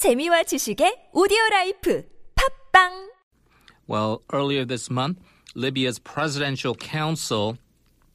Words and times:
재미와 0.00 0.43
지식의 0.43 1.09
오디오 1.13 1.37
라이프 1.51 2.03
팝빵 2.35 3.11
Well, 3.87 4.21
earlier 4.31 4.65
this 4.65 4.89
month, 4.89 5.19
Libya's 5.53 5.99
presidential 5.99 6.75
council 6.75 7.57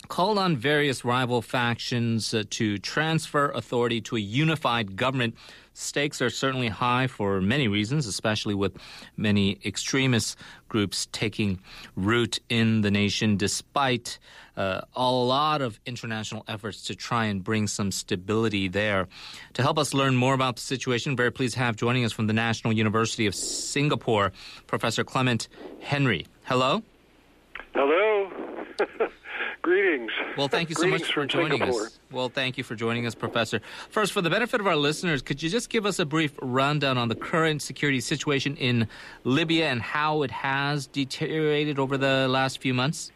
called 0.08 0.38
on 0.38 0.56
various 0.56 1.04
rival 1.04 1.42
factions 1.42 2.32
uh, 2.32 2.44
to 2.50 2.78
transfer 2.78 3.50
authority 3.50 4.00
to 4.02 4.16
a 4.16 4.20
unified 4.20 4.96
government. 4.96 5.34
Stakes 5.78 6.22
are 6.22 6.30
certainly 6.30 6.68
high 6.68 7.06
for 7.06 7.38
many 7.42 7.68
reasons, 7.68 8.06
especially 8.06 8.54
with 8.54 8.74
many 9.14 9.58
extremist 9.62 10.38
groups 10.70 11.06
taking 11.12 11.60
root 11.96 12.40
in 12.48 12.80
the 12.80 12.90
nation, 12.90 13.36
despite 13.36 14.18
uh, 14.56 14.80
a 14.94 15.10
lot 15.10 15.60
of 15.60 15.78
international 15.84 16.44
efforts 16.48 16.84
to 16.84 16.94
try 16.94 17.26
and 17.26 17.44
bring 17.44 17.66
some 17.66 17.92
stability 17.92 18.68
there. 18.68 19.06
To 19.52 19.62
help 19.62 19.78
us 19.78 19.92
learn 19.92 20.16
more 20.16 20.32
about 20.32 20.56
the 20.56 20.62
situation, 20.62 21.14
very 21.14 21.30
pleased 21.30 21.54
to 21.54 21.60
have 21.60 21.76
joining 21.76 22.06
us 22.06 22.12
from 22.12 22.26
the 22.26 22.32
National 22.32 22.72
University 22.72 23.26
of 23.26 23.34
Singapore, 23.34 24.32
Professor 24.66 25.04
Clement 25.04 25.46
Henry. 25.80 26.26
Hello. 26.44 26.82
Hello. 27.74 28.15
Greetings. 29.62 30.12
Well, 30.36 30.48
thank 30.48 30.68
you 30.68 30.74
so 30.74 30.82
Greetings 30.82 31.02
much 31.02 31.12
for 31.12 31.26
joining 31.26 31.58
Singapore. 31.58 31.86
us. 31.86 31.98
Well, 32.10 32.28
thank 32.28 32.58
you 32.58 32.64
for 32.64 32.74
joining 32.74 33.06
us, 33.06 33.14
Professor. 33.14 33.60
First, 33.90 34.12
for 34.12 34.22
the 34.22 34.30
benefit 34.30 34.60
of 34.60 34.66
our 34.66 34.76
listeners, 34.76 35.22
could 35.22 35.42
you 35.42 35.50
just 35.50 35.70
give 35.70 35.86
us 35.86 35.98
a 35.98 36.04
brief 36.04 36.32
rundown 36.40 36.98
on 36.98 37.08
the 37.08 37.14
current 37.14 37.62
security 37.62 38.00
situation 38.00 38.56
in 38.56 38.88
Libya 39.24 39.68
and 39.68 39.82
how 39.82 40.22
it 40.22 40.30
has 40.30 40.86
deteriorated 40.86 41.78
over 41.78 41.96
the 41.98 42.28
last 42.28 42.60
few 42.60 42.74
months? 42.74 43.10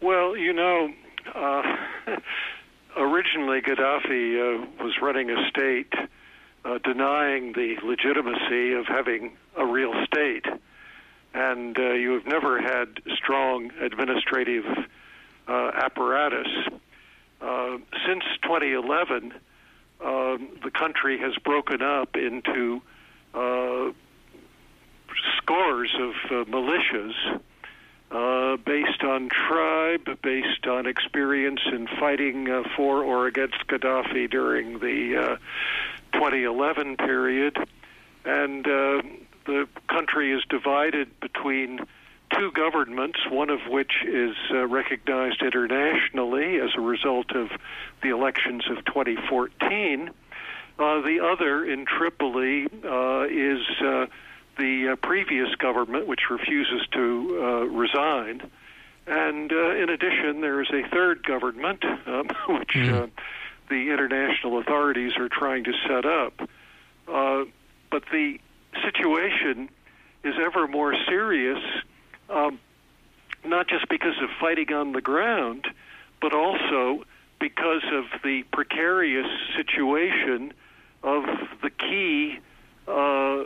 Well, 0.00 0.36
you 0.36 0.52
know, 0.52 0.92
uh, 1.34 1.62
originally 2.96 3.60
Gaddafi 3.60 4.62
uh, 4.62 4.66
was 4.82 4.94
running 5.00 5.30
a 5.30 5.48
state 5.48 5.92
uh, 6.64 6.78
denying 6.84 7.52
the 7.52 7.76
legitimacy 7.82 8.72
of 8.74 8.86
having 8.86 9.36
a 9.56 9.64
real 9.64 9.92
state. 10.04 10.44
And 11.38 11.78
uh, 11.78 11.92
you 11.92 12.14
have 12.14 12.26
never 12.26 12.60
had 12.60 13.00
strong 13.14 13.70
administrative 13.80 14.64
uh, 15.46 15.70
apparatus. 15.72 16.48
Uh, 17.40 17.78
since 18.04 18.24
2011, 18.42 19.32
um, 20.00 20.48
the 20.64 20.72
country 20.72 21.16
has 21.18 21.36
broken 21.44 21.80
up 21.80 22.16
into 22.16 22.82
uh, 23.34 23.92
scores 25.36 25.94
of 26.00 26.10
uh, 26.24 26.44
militias 26.50 27.14
uh, 28.10 28.56
based 28.56 29.04
on 29.04 29.28
tribe, 29.28 30.20
based 30.20 30.66
on 30.66 30.86
experience 30.86 31.60
in 31.66 31.86
fighting 32.00 32.64
for 32.76 33.04
or 33.04 33.28
against 33.28 33.64
Gaddafi 33.68 34.28
during 34.28 34.80
the 34.80 35.16
uh, 35.16 35.36
2011 36.14 36.96
period. 36.96 37.56
And 38.24 38.66
the 39.48 39.66
country 39.88 40.32
is 40.32 40.44
divided 40.48 41.08
between 41.20 41.80
two 42.36 42.52
governments, 42.52 43.18
one 43.30 43.48
of 43.48 43.60
which 43.68 43.92
is 44.06 44.36
uh, 44.50 44.66
recognized 44.66 45.42
internationally 45.42 46.60
as 46.60 46.70
a 46.76 46.80
result 46.80 47.34
of 47.34 47.48
the 48.02 48.10
elections 48.10 48.64
of 48.70 48.84
2014. 48.84 50.10
Uh, 50.78 51.00
the 51.00 51.20
other 51.20 51.64
in 51.64 51.86
Tripoli 51.86 52.66
uh, 52.84 53.24
is 53.24 53.62
uh, 53.80 54.06
the 54.58 54.90
uh, 54.92 54.96
previous 54.96 55.54
government, 55.54 56.06
which 56.06 56.30
refuses 56.30 56.86
to 56.92 57.40
uh, 57.40 57.46
resign. 57.64 58.42
And 59.06 59.50
uh, 59.50 59.70
in 59.76 59.88
addition, 59.88 60.42
there 60.42 60.60
is 60.60 60.68
a 60.70 60.86
third 60.90 61.24
government, 61.24 61.82
um, 62.06 62.28
which 62.48 62.76
uh, 62.76 63.06
the 63.70 63.90
international 63.90 64.58
authorities 64.58 65.12
are 65.16 65.30
trying 65.30 65.64
to 65.64 65.72
set 65.88 66.04
up. 66.04 66.48
Uh, 67.08 67.44
but 67.90 68.02
the 68.12 68.38
situation 68.84 69.68
is 70.24 70.34
ever 70.40 70.66
more 70.66 70.94
serious, 71.06 71.58
um, 72.28 72.58
not 73.44 73.68
just 73.68 73.88
because 73.88 74.16
of 74.22 74.28
fighting 74.40 74.72
on 74.72 74.92
the 74.92 75.00
ground, 75.00 75.66
but 76.20 76.32
also 76.32 77.04
because 77.40 77.84
of 77.92 78.04
the 78.22 78.42
precarious 78.52 79.28
situation 79.56 80.52
of 81.02 81.24
the 81.62 81.70
key 81.70 82.38
uh, 82.88 83.44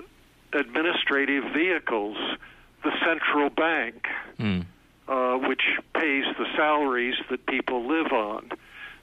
administrative 0.55 1.45
vehicles, 1.53 2.17
the 2.83 2.93
central 3.05 3.51
bank, 3.51 4.07
Mm. 4.39 4.65
uh, 5.09 5.37
which 5.47 5.63
pays 5.95 6.25
the 6.39 6.47
salaries 6.57 7.15
that 7.31 7.45
people 7.47 7.87
live 7.87 8.13
on, 8.13 8.51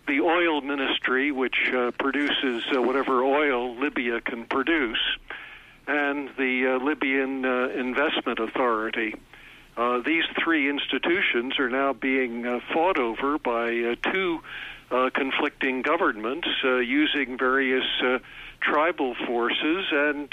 the 0.08 0.20
oil 0.22 0.60
ministry, 0.62 1.32
which 1.32 1.72
uh, 1.72 1.92
produces 1.92 2.64
uh, 2.76 2.82
whatever 2.82 3.24
oil 3.24 3.76
Libya 3.76 4.20
can 4.20 4.44
produce, 4.46 4.98
and 5.90 6.30
the 6.38 6.78
uh, 6.80 6.86
Libyan 6.86 7.44
uh, 7.44 7.70
Investment 7.70 8.38
Authority. 8.38 9.16
Uh, 9.76 10.00
these 10.06 10.24
three 10.44 10.70
institutions 10.70 11.58
are 11.58 11.70
now 11.70 11.94
being 11.94 12.44
fought 12.72 13.00
over 13.00 13.40
by 13.40 13.96
two 14.12 14.40
conflicting 15.14 15.82
governments 15.82 16.48
using 16.64 17.38
various 17.38 17.86
tribal 18.60 19.16
forces, 19.26 19.86
and 19.92 20.30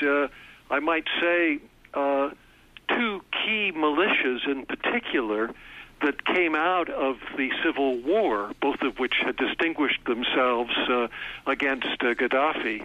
I 0.71 0.81
might 0.81 1.07
say 1.21 1.61
two 1.95 3.23
key 3.33 3.73
militias 3.73 4.47
in 4.49 4.67
particular 4.67 5.55
that 6.03 6.25
came 6.25 6.55
out 6.55 6.91
of 6.91 7.17
the 7.37 7.51
civil 7.65 7.99
war, 7.99 8.53
both 8.61 8.83
of 8.83 8.99
which 8.99 9.15
had 9.25 9.37
distinguished 9.37 10.05
themselves 10.07 10.73
uh, 10.91 11.09
against 11.47 11.87
uh, 12.01 12.15
Gaddafi. 12.15 12.85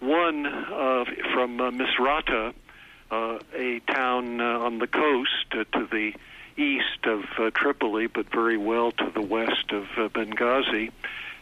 One 0.00 0.46
uh, 0.46 1.04
from 1.34 1.60
uh, 1.60 1.70
Misrata, 1.70 2.54
uh, 3.10 3.38
a 3.54 3.80
town 3.80 4.40
uh, 4.40 4.44
on 4.44 4.78
the 4.78 4.86
coast 4.86 5.46
uh, 5.52 5.64
to 5.78 5.86
the 5.90 6.12
east 6.56 7.04
of 7.04 7.24
uh, 7.38 7.50
Tripoli, 7.54 8.06
but 8.06 8.30
very 8.30 8.56
well 8.56 8.92
to 8.92 9.10
the 9.14 9.22
west 9.22 9.70
of 9.72 9.84
uh, 9.96 10.08
Benghazi, 10.08 10.90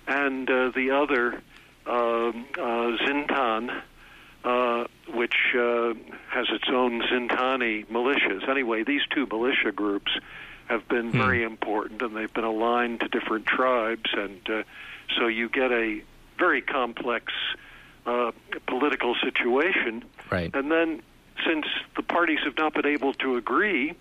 and 0.06 0.48
uh, 0.48 0.70
the 0.74 0.90
other, 0.92 1.42
um, 1.86 2.46
uh, 2.58 2.96
Zintan, 3.04 3.82
uh, 4.44 4.84
which 5.12 5.34
uh, 5.54 5.94
has 6.28 6.46
its 6.50 6.68
own 6.68 7.02
Zintani 7.02 7.86
militias. 7.86 8.48
Anyway, 8.48 8.84
these 8.84 9.02
two 9.10 9.26
militia 9.26 9.72
groups 9.72 10.12
have 10.66 10.86
been 10.88 11.10
Hmm. 11.10 11.18
very 11.18 11.42
important, 11.42 12.02
and 12.02 12.16
they've 12.16 12.32
been 12.32 12.44
aligned 12.44 13.00
to 13.00 13.08
different 13.08 13.46
tribes, 13.46 14.10
and 14.12 14.48
uh, 14.48 14.62
so 15.18 15.26
you 15.26 15.48
get 15.48 15.72
a 15.72 16.02
very 16.38 16.60
complex 16.60 17.32
uh, 18.06 18.32
political 18.66 19.14
situation. 19.22 20.04
Right. 20.30 20.50
And 20.54 20.70
then, 20.70 21.02
since 21.46 21.66
the 21.96 22.02
parties 22.02 22.38
have 22.44 22.56
not 22.56 22.74
been 22.74 22.86
able 22.86 23.12
to 23.14 23.36
agree, 23.36 23.94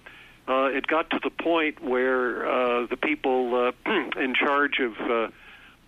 uh, 0.48 0.66
it 0.66 0.88
got 0.88 1.10
to 1.10 1.20
the 1.24 1.30
point 1.32 1.84
where 1.84 2.48
uh, 2.48 2.86
the 2.86 2.98
people 2.98 3.74
uh, 3.86 3.92
in 4.20 4.36
charge 4.36 4.80
of 4.80 4.94
uh, 5.00 5.28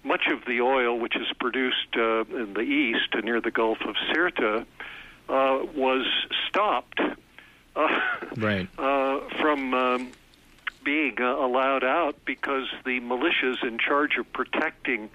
much 0.03 0.27
of 0.27 0.45
the 0.45 0.61
oil, 0.61 0.97
which 1.00 1.16
is 1.16 1.27
produced 1.39 1.95
uh, 1.95 2.22
in 2.23 2.53
the 2.53 2.61
east 2.61 3.13
near 3.23 3.41
the 3.41 3.51
Gulf 3.51 3.79
of 3.81 3.95
Sirte, 4.09 4.66
uh, 5.29 5.66
was 5.75 6.06
stopped 6.47 7.00
uh, 7.75 8.00
Right. 8.38 8.67
uh, 8.77 9.19
from 9.41 9.73
um, 9.73 10.11
being 10.83 11.16
uh, 11.19 11.35
allowed 11.35 11.83
out 11.83 12.16
because 12.25 12.67
the 12.85 13.00
militias 13.01 13.61
in 13.63 13.77
charge 13.77 14.17
of 14.17 14.31
protecting 14.31 15.09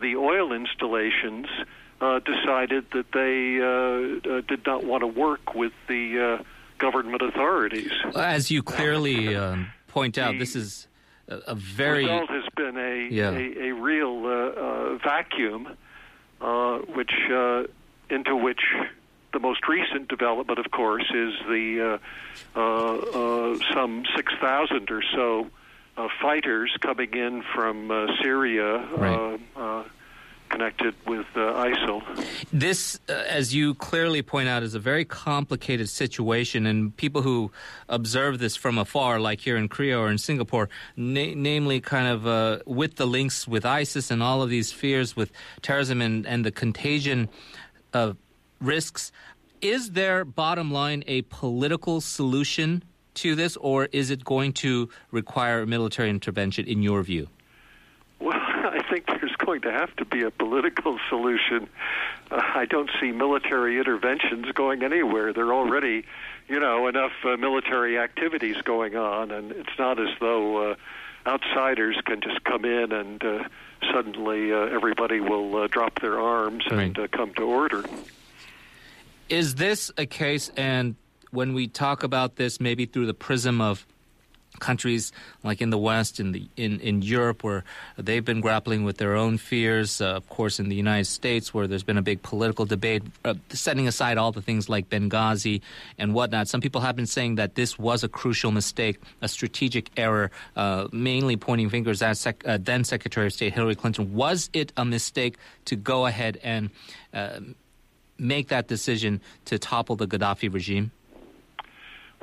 the 0.00 0.16
oil 0.16 0.52
installations 0.52 1.46
uh, 2.00 2.20
decided 2.20 2.84
that 2.92 3.10
they 3.12 3.58
uh, 3.60 4.36
uh, 4.36 4.40
did 4.42 4.64
not 4.66 4.84
want 4.84 5.00
to 5.02 5.06
work 5.06 5.54
with 5.54 5.72
the 5.88 6.38
uh, 6.38 6.42
government 6.78 7.22
authorities. 7.22 7.90
As 8.14 8.50
you 8.50 8.62
clearly 8.62 9.34
um, 9.34 9.70
point 9.88 10.16
out, 10.18 10.32
The 10.32 10.38
this 10.38 10.54
is 10.56 10.86
a, 11.28 11.54
very. 11.54 12.04
result 12.04 12.30
has 12.30 12.44
been 12.56 12.76
a 12.76 13.08
Yeah. 13.10 13.30
a, 13.30 13.68
a 13.68 13.74
real 13.74 14.24
uh, 14.26 14.30
uh, 14.30 14.98
vacuum, 14.98 15.68
uh, 16.40 16.78
which 16.78 17.12
uh, 17.30 17.64
into 18.10 18.36
which 18.36 18.60
the 19.32 19.40
most 19.40 19.68
recent 19.68 20.08
development, 20.08 20.58
of 20.58 20.70
course, 20.70 21.04
is 21.12 21.34
the 21.48 21.98
uh, 22.56 22.58
uh, 22.58 22.94
uh, 23.52 23.58
some 23.74 24.04
six 24.16 24.32
thousand 24.40 24.90
or 24.90 25.02
so 25.14 25.48
uh, 25.96 26.08
fighters 26.22 26.74
coming 26.80 27.12
in 27.12 27.42
from 27.54 27.90
uh, 27.90 28.06
Syria. 28.22 28.86
Right. 28.96 29.40
Uh, 30.50 30.54
uh, 30.54 30.58
Connected 30.58 30.94
with 31.06 31.26
uh, 31.34 31.64
ISIL. 31.64 32.02
This, 32.52 32.98
uh, 33.08 33.12
as 33.12 33.54
you 33.54 33.74
clearly 33.74 34.22
point 34.22 34.48
out, 34.48 34.62
is 34.62 34.74
a 34.74 34.80
very 34.80 35.04
complicated 35.04 35.88
situation, 35.88 36.66
and 36.66 36.96
people 36.96 37.22
who 37.22 37.50
observe 37.88 38.38
this 38.38 38.56
from 38.56 38.78
afar, 38.78 39.20
like 39.20 39.40
here 39.40 39.56
in 39.56 39.68
Korea 39.68 39.98
or 39.98 40.10
in 40.10 40.18
Singapore, 40.18 40.68
na- 40.96 41.34
namely 41.34 41.80
kind 41.80 42.08
of 42.08 42.26
uh, 42.26 42.58
with 42.66 42.96
the 42.96 43.06
links 43.06 43.46
with 43.46 43.64
ISIS 43.64 44.10
and 44.10 44.22
all 44.22 44.42
of 44.42 44.50
these 44.50 44.72
fears 44.72 45.16
with 45.16 45.30
terrorism 45.62 46.02
and, 46.02 46.26
and 46.26 46.44
the 46.44 46.52
contagion 46.52 47.28
of 47.92 48.16
risks, 48.60 49.12
is 49.60 49.92
there, 49.92 50.24
bottom 50.24 50.70
line, 50.70 51.02
a 51.06 51.22
political 51.22 52.00
solution 52.00 52.82
to 53.14 53.34
this, 53.34 53.56
or 53.56 53.88
is 53.92 54.10
it 54.10 54.24
going 54.24 54.52
to 54.52 54.88
require 55.10 55.66
military 55.66 56.10
intervention, 56.10 56.66
in 56.66 56.82
your 56.82 57.02
view? 57.02 57.28
Well, 58.20 58.34
I 58.38 58.82
think 58.90 59.06
there's 59.06 59.34
going 59.48 59.62
to 59.62 59.72
have 59.72 59.94
to 59.96 60.04
be 60.04 60.22
a 60.24 60.30
political 60.30 60.98
solution. 61.08 61.68
I 62.30 62.66
don't 62.66 62.90
see 63.00 63.12
military 63.12 63.78
interventions 63.78 64.44
going 64.52 64.82
anywhere. 64.82 65.32
There 65.32 65.46
are 65.46 65.54
already, 65.54 66.04
you 66.48 66.60
know, 66.60 66.86
enough 66.86 67.12
uh, 67.24 67.38
military 67.38 67.98
activities 67.98 68.56
going 68.62 68.94
on, 68.94 69.30
and 69.30 69.50
it's 69.52 69.78
not 69.78 69.98
as 69.98 70.10
though 70.20 70.72
uh, 70.72 70.74
outsiders 71.26 71.96
can 72.04 72.20
just 72.20 72.44
come 72.44 72.66
in 72.66 72.92
and 72.92 73.24
uh, 73.24 73.44
suddenly 73.90 74.52
uh, 74.52 74.56
everybody 74.66 75.20
will 75.20 75.56
uh, 75.56 75.66
drop 75.66 76.00
their 76.02 76.20
arms 76.20 76.64
and 76.70 76.78
Right. 76.78 76.98
uh, 76.98 77.08
come 77.10 77.32
to 77.34 77.42
order. 77.44 77.84
Is 79.30 79.54
this 79.54 79.90
a 79.96 80.04
case, 80.04 80.50
and 80.58 80.94
when 81.30 81.54
we 81.54 81.68
talk 81.68 82.02
about 82.02 82.36
this, 82.36 82.60
maybe 82.60 82.84
through 82.84 83.06
the 83.06 83.14
prism 83.14 83.60
of 83.62 83.86
countries 84.60 85.12
like 85.42 85.60
in 85.60 85.70
the 85.70 85.78
West, 85.78 86.20
in 86.20 86.32
the 86.32 86.46
in, 86.56 86.80
in 86.80 87.02
Europe, 87.02 87.44
where 87.44 87.64
they've 87.96 88.24
been 88.24 88.40
grappling 88.40 88.84
with 88.84 88.98
their 88.98 89.14
own 89.16 89.38
fears, 89.38 90.00
uh, 90.00 90.16
of 90.16 90.28
course, 90.28 90.58
in 90.60 90.68
the 90.68 90.76
United 90.76 91.06
States, 91.06 91.52
where 91.54 91.66
there's 91.66 91.82
been 91.82 91.98
a 91.98 92.02
big 92.02 92.22
political 92.22 92.64
debate, 92.64 93.02
uh, 93.24 93.34
setting 93.50 93.88
aside 93.88 94.18
all 94.18 94.32
the 94.32 94.42
things 94.42 94.68
like 94.68 94.88
Benghazi 94.90 95.60
and 95.98 96.14
whatnot. 96.14 96.48
Some 96.48 96.60
people 96.60 96.80
have 96.80 96.96
been 96.96 97.06
saying 97.06 97.36
that 97.36 97.54
this 97.54 97.78
was 97.78 98.04
a 98.04 98.08
crucial 98.08 98.50
mistake, 98.50 99.00
a 99.22 99.28
strategic 99.28 99.90
error, 99.96 100.30
uh, 100.56 100.88
mainly 100.92 101.36
pointing 101.36 101.70
fingers 101.70 102.02
at 102.02 102.16
sec- 102.16 102.46
uh, 102.46 102.58
then 102.60 102.84
Secretary 102.84 103.26
of 103.26 103.32
State 103.32 103.54
Hillary 103.54 103.74
Clinton. 103.74 104.14
Was 104.14 104.50
it 104.52 104.72
a 104.76 104.84
mistake 104.84 105.36
to 105.66 105.76
go 105.76 106.06
ahead 106.06 106.38
and 106.42 106.70
uh, 107.14 107.40
make 108.18 108.48
that 108.48 108.68
decision 108.68 109.20
to 109.46 109.58
topple 109.58 109.96
the 109.96 110.06
Gaddafi 110.06 110.52
regime? 110.52 110.90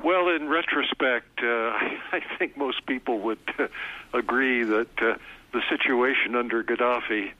Well, 0.06 0.28
in 0.28 0.48
retrospect, 0.48 1.42
uh, 1.42 1.46
I, 2.12 2.22
think 2.38 2.56
most 2.56 2.86
people 2.86 3.18
would 3.22 3.40
uh, 3.58 3.66
agree 4.12 4.62
that 4.62 5.02
uh, 5.02 5.16
the 5.52 5.62
situation 5.68 6.36
under 6.36 6.62
Gaddafi 6.62 7.32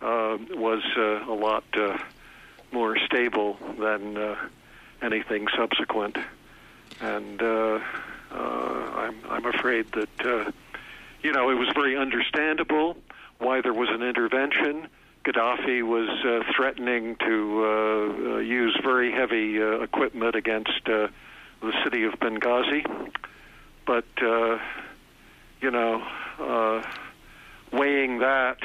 uh, 0.00 0.38
was 0.52 0.82
uh, 0.96 1.30
a 1.30 1.36
lot 1.36 1.64
uh, 1.76 1.98
more 2.72 2.96
stable 3.00 3.58
than 3.78 4.16
uh, 4.16 4.34
anything 5.02 5.46
subsequent, 5.54 6.16
and 7.02 7.42
I'm, 7.42 9.16
I'm 9.28 9.44
afraid 9.44 9.92
that 9.92 10.54
you 11.22 11.32
know 11.32 11.50
it 11.50 11.56
was 11.56 11.68
very 11.74 11.98
understandable 11.98 12.96
why 13.40 13.60
there 13.60 13.74
was 13.74 13.90
an 13.90 14.02
intervention. 14.02 14.88
Gaddafi 15.22 15.82
was 15.82 16.08
uh, 16.24 16.50
threatening 16.56 17.16
to 17.16 17.64
uh, 17.66 18.38
use 18.38 18.74
very 18.82 19.12
heavy 19.12 19.60
uh, 19.60 19.80
equipment 19.80 20.34
against 20.34 20.80
the 21.60 21.72
city 21.84 22.04
of 22.04 22.14
Benghazi, 22.14 22.84
but 23.86 24.04
uh, 24.22 24.58
you 25.60 25.70
know, 25.70 26.02
uh, 26.38 26.82
weighing 27.72 28.18
that 28.18 28.58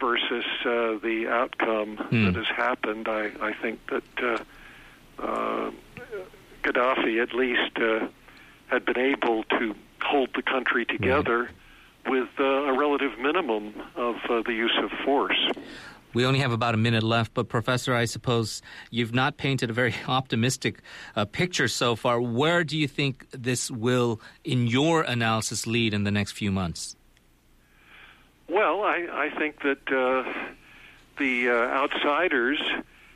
versus 0.00 0.44
uh, 0.64 0.98
the 1.02 1.26
outcome 1.28 1.96
Hmm. 1.96 2.24
that 2.26 2.34
has 2.36 2.46
happened, 2.46 3.08
I, 3.08 3.30
I 3.40 3.52
think 3.52 3.80
that 3.88 4.04
uh, 4.22 5.22
uh, 5.22 5.70
Gaddafi 6.62 7.20
at 7.22 7.34
least 7.34 7.76
uh, 7.78 8.06
had 8.68 8.84
been 8.84 8.98
able 8.98 9.42
to 9.44 9.74
hold 10.02 10.30
the 10.34 10.42
country 10.42 10.84
together 10.84 11.50
with 12.06 12.28
uh, 12.38 12.44
a 12.44 12.78
relative 12.78 13.18
minimum 13.18 13.74
of 13.96 14.16
uh, 14.30 14.42
the 14.42 14.52
use 14.52 14.76
of 14.82 14.90
force. 15.04 15.50
We 16.18 16.26
only 16.26 16.40
have 16.40 16.50
about 16.50 16.74
a 16.74 16.78
minute 16.78 17.04
left, 17.04 17.32
but 17.32 17.48
Professor, 17.48 17.94
I 17.94 18.04
suppose 18.04 18.60
you've 18.90 19.14
not 19.14 19.36
painted 19.36 19.70
a 19.70 19.72
very 19.72 19.94
optimistic 20.08 20.80
uh, 21.14 21.26
picture 21.26 21.68
so 21.68 21.94
far. 21.94 22.20
Where 22.20 22.64
do 22.64 22.76
you 22.76 22.88
think 22.88 23.28
this 23.30 23.70
will, 23.70 24.20
in 24.42 24.66
your 24.66 25.02
analysis, 25.02 25.64
lead 25.64 25.94
in 25.94 26.02
the 26.02 26.10
next 26.10 26.32
few 26.32 26.50
months? 26.50 26.96
Well, 28.48 28.82
I, 28.82 29.06
I 29.12 29.38
think 29.38 29.62
that 29.62 29.78
uh, 29.92 30.28
the 31.18 31.50
uh, 31.50 31.52
outsiders 31.52 32.60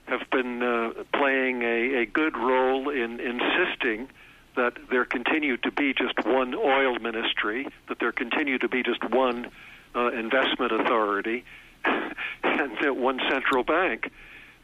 have 0.04 0.30
been 0.30 0.62
uh, 0.62 0.92
playing 1.12 1.62
a, 1.62 2.02
a 2.02 2.06
good 2.06 2.36
role 2.36 2.88
in 2.88 3.18
insisting 3.18 4.10
that 4.54 4.74
there 4.92 5.04
continue 5.04 5.56
to 5.56 5.72
be 5.72 5.92
just 5.92 6.24
one 6.24 6.54
oil 6.54 7.00
ministry, 7.00 7.66
that 7.88 7.98
there 7.98 8.12
continue 8.12 8.58
to 8.58 8.68
be 8.68 8.84
just 8.84 9.02
one 9.10 9.50
uh, 9.96 10.12
investment 10.12 10.70
authority, 10.70 11.44
and 12.44 13.00
one 13.00 13.20
central 13.28 13.64
bank. 13.64 14.10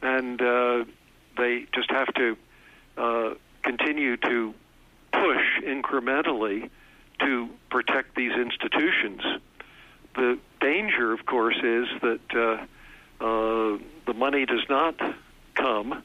And 0.01 0.41
uh, 0.41 0.85
they 1.37 1.65
just 1.73 1.91
have 1.91 2.13
to 2.15 2.37
uh, 2.97 3.33
continue 3.63 4.17
to 4.17 4.53
push 5.11 5.63
incrementally 5.63 6.69
to 7.19 7.49
protect 7.69 8.15
these 8.15 8.31
institutions. 8.31 9.21
The 10.15 10.39
danger, 10.61 11.13
of 11.13 11.25
course, 11.25 11.57
is 11.57 11.87
that 12.01 12.19
uh, 12.33 13.23
uh, 13.23 13.77
the 14.05 14.13
money 14.13 14.45
does 14.45 14.63
not 14.69 14.95
come, 15.55 16.03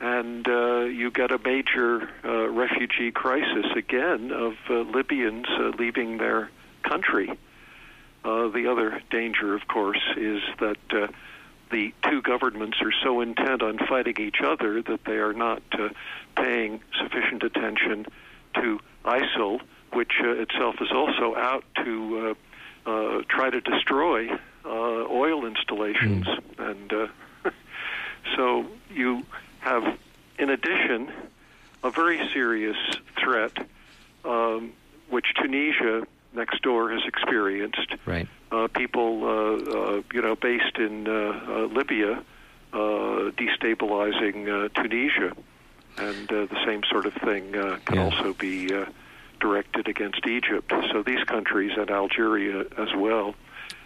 and 0.00 0.46
uh, 0.48 0.80
you 0.80 1.10
get 1.10 1.30
a 1.30 1.38
major 1.38 2.10
uh, 2.24 2.48
refugee 2.48 3.10
crisis 3.12 3.66
again 3.76 4.30
of 4.32 4.54
uh, 4.68 4.80
Libyans 4.80 5.46
uh, 5.48 5.72
leaving 5.78 6.18
their 6.18 6.50
country. 6.82 7.30
Uh, 8.24 8.48
the 8.48 8.70
other 8.70 9.00
danger, 9.10 9.54
of 9.54 9.66
course, 9.66 10.00
is 10.16 10.42
that 10.60 10.78
uh, 10.92 11.08
the 11.70 11.92
two 12.08 12.22
governments 12.22 12.78
are 12.80 12.92
so 13.02 13.20
intent 13.20 13.62
on 13.62 13.78
fighting 13.78 14.14
each 14.18 14.40
other 14.44 14.82
that 14.82 15.04
they 15.04 15.16
are 15.16 15.32
not 15.32 15.62
uh, 15.72 15.88
paying 16.36 16.80
sufficient 17.00 17.42
attention 17.42 18.06
to 18.54 18.78
ISIL, 19.04 19.60
which 19.92 20.12
uh, 20.22 20.28
itself 20.28 20.76
is 20.80 20.92
also 20.92 21.34
out 21.34 21.64
to 21.84 22.36
uh, 22.86 22.90
uh, 22.90 23.22
try 23.28 23.50
to 23.50 23.60
destroy 23.60 24.28
uh, 24.64 24.68
oil 24.68 25.46
installations. 25.46 26.26
And 26.58 26.92
uh, 26.92 27.06
so 28.36 28.66
you 28.90 29.24
have, 29.60 29.98
in 30.38 30.50
addition, 30.50 31.10
a 31.82 31.90
very 31.90 32.20
serious 32.32 32.76
threat, 33.18 33.52
um, 34.24 34.72
which 35.08 35.26
Tunisia 35.40 36.06
next 36.34 36.62
door 36.62 36.90
has 36.90 37.02
experienced. 37.06 37.94
Right. 38.06 38.28
Uh, 38.50 38.68
people, 38.68 39.24
uh, 39.24 39.70
uh, 39.98 40.02
you 40.12 40.20
know, 40.22 40.36
based 40.36 40.76
in 40.78 41.08
uh, 41.08 41.12
uh, 41.12 41.66
Libya, 41.66 42.22
uh, 42.72 42.76
destabilizing 43.36 44.48
uh, 44.48 44.68
Tunisia, 44.80 45.32
and 45.98 46.30
uh, 46.32 46.46
the 46.46 46.58
same 46.66 46.82
sort 46.90 47.06
of 47.06 47.14
thing 47.14 47.56
uh, 47.56 47.78
can 47.84 47.96
Yeah. 47.96 48.04
also 48.04 48.32
be 48.34 48.72
uh, 48.74 48.86
directed 49.40 49.88
against 49.88 50.26
Egypt. 50.26 50.72
So 50.90 51.02
these 51.02 51.24
countries 51.24 51.72
and 51.76 51.90
Algeria 51.90 52.64
as 52.78 52.94
well 52.94 53.34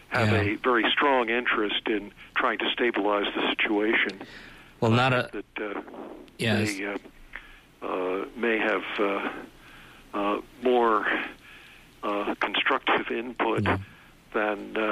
have 0.08 0.30
Yeah. 0.32 0.40
a 0.52 0.54
very 0.56 0.84
strong 0.92 1.30
interest 1.30 1.82
in 1.88 2.12
trying 2.36 2.58
to 2.58 2.70
stabilize 2.72 3.26
the 3.34 3.48
situation. 3.50 4.20
Well, 4.80 4.90
not 4.90 5.12
a. 5.12 5.30
that 5.32 5.76
uh, 5.76 5.80
Yes. 6.38 6.76
they 6.76 6.84
uh, 6.84 6.98
uh, 7.82 8.24
may 8.36 8.58
have 8.58 8.84
uh, 8.98 9.28
uh, 10.12 10.40
more 10.62 11.06
uh, 12.06 12.34
constructive 12.40 13.10
input 13.10 13.62
Yeah. 13.64 13.78
than 14.32 14.76
uh, 14.76 14.82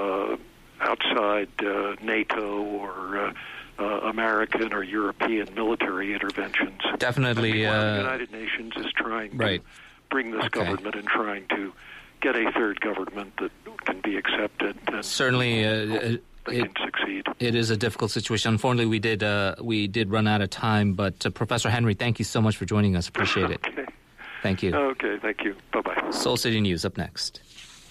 uh, 0.00 0.36
outside 0.80 1.48
uh, 1.60 1.96
NATO 2.02 2.62
or 2.62 3.18
uh, 3.18 3.32
uh, 3.78 3.84
American 4.14 4.72
or 4.72 4.82
European 4.82 5.46
military 5.54 6.12
interventions. 6.14 6.80
Definitely, 6.98 7.66
I 7.66 7.70
think 7.70 7.76
one 7.76 7.86
of 7.86 7.92
the 7.94 8.02
United 8.02 8.32
Nations 8.32 8.72
is 8.76 8.86
trying 8.96 9.36
right. 9.36 9.60
to 9.62 9.66
bring 10.10 10.30
this 10.30 10.44
Okay. 10.46 10.64
government 10.64 10.94
and 10.94 11.06
trying 11.06 11.44
to 11.56 11.72
get 12.22 12.34
a 12.36 12.50
third 12.52 12.80
government 12.80 13.32
that 13.40 13.50
can 13.84 14.00
be 14.00 14.16
accepted 14.16 14.76
and 14.92 15.04
Certainly, 15.04 15.64
uh, 15.66 15.70
they 16.46 16.56
it, 16.60 16.74
can 16.74 16.84
succeed. 16.86 17.26
it 17.38 17.54
is 17.54 17.68
a 17.70 17.76
difficult 17.76 18.10
situation. 18.12 18.52
Unfortunately, 18.52 18.86
we 18.86 18.98
did 18.98 19.22
uh, 19.22 19.56
we 19.60 19.88
did 19.88 20.10
run 20.10 20.26
out 20.26 20.40
of 20.40 20.48
time. 20.50 20.94
But 20.94 21.26
uh, 21.26 21.30
Professor 21.30 21.68
Henry, 21.68 21.94
thank 21.94 22.18
you 22.18 22.24
so 22.24 22.40
much 22.40 22.56
for 22.56 22.64
joining 22.64 22.96
us. 22.96 23.08
Appreciate 23.08 23.50
it. 23.50 23.60
Thank 24.42 24.62
you. 24.62 24.74
Okay, 24.74 25.18
thank 25.20 25.42
you. 25.44 25.54
Bye 25.72 25.80
bye. 25.80 26.10
Seoul 26.10 26.36
City 26.36 26.60
News 26.60 26.84
up 26.84 26.96
next. 26.96 27.40